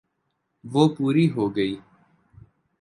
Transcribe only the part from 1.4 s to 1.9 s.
گئی۔